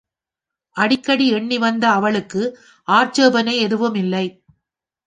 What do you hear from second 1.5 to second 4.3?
வந்த அவளுக்கு ஆட்சேபணை எதுவுமில்லை.